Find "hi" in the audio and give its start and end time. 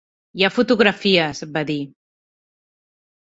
0.39-0.43